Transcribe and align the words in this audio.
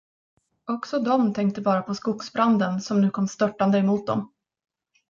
Också 0.71 0.99
de 0.99 1.33
tänkte 1.33 1.61
bara 1.61 1.81
på 1.81 1.95
skogsbranden, 1.95 2.81
som 2.81 3.01
nu 3.01 3.09
kom 3.09 3.27
störtande 3.27 3.83
mot 3.83 4.07
dem. 4.07 4.31